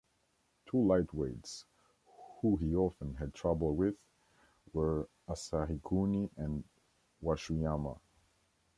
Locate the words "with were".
3.75-5.07